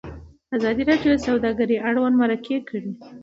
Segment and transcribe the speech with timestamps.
[0.55, 2.91] ازادي راډیو د سوداګري اړوند مرکې کړي.